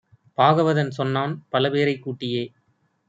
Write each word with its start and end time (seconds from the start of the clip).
பாகவதன் 0.37 0.89
சொன்னான் 0.89 1.33
பலபேரைக் 1.51 2.03
கூட்டியே! 2.03 2.43